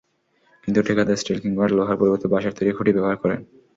কিন্তু 0.63 0.79
ঠিকাদার 0.87 1.17
স্টিল 1.17 1.39
কিংবা 1.43 1.63
লোহার 1.69 1.99
পরিবর্তে 1.99 2.27
বাঁশের 2.27 2.55
তৈরি 2.57 2.71
খুঁটি 2.73 2.91
ব্যবহার 2.93 3.17
করেন। 3.23 3.39